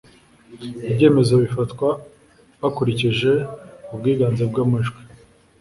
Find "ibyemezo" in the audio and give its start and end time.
0.89-1.33